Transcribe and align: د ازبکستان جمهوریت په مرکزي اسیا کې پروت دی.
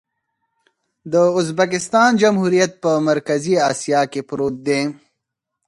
د 1.13 1.13
ازبکستان 1.39 2.09
جمهوریت 2.21 2.71
په 2.83 2.91
مرکزي 3.09 3.55
اسیا 3.69 4.01
کې 4.11 4.21
پروت 4.29 4.55
دی. 4.67 4.81